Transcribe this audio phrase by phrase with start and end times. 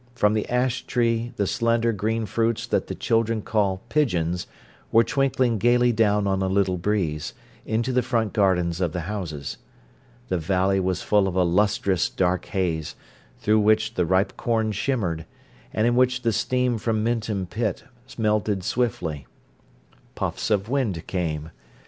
[0.15, 4.47] From the ash tree the slender green fruits that the children call "pigeons"
[4.91, 7.35] were twinkling gaily down on a little breeze,
[7.67, 9.57] into the front gardens of the houses.
[10.27, 12.95] The valley was full of a lustrous dark haze,
[13.41, 15.27] through which the ripe corn shimmered,
[15.71, 17.83] and in which the steam from Minton pit
[18.17, 19.27] melted swiftly.
[20.15, 21.51] Puffs of wind came.